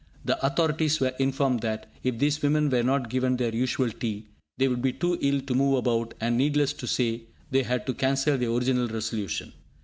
[0.25, 4.25] The authorities were informed that, if these women were not given their usual tea,
[4.57, 7.93] they would be too ill to move about, and, needless to say, they had to
[7.93, 9.53] cancel their original resolution!